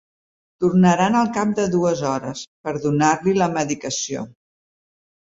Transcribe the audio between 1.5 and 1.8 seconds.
de